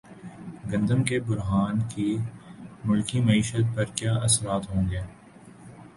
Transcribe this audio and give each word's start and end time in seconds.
گندم 0.71 1.03
کے 1.03 1.19
بحران 1.19 1.79
کے 1.89 2.07
ملکی 2.85 3.21
معیشت 3.21 3.75
پر 3.75 3.85
کیا 3.95 4.13
اثرات 4.23 4.69
ہوں 4.69 4.89
گے 4.91 5.01